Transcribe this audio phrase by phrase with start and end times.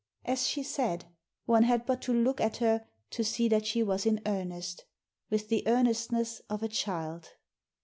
[0.25, 1.05] As she said,
[1.45, 4.85] one had but to look at her to see that she was in earnest—
[5.29, 7.33] with the earnestness of a child.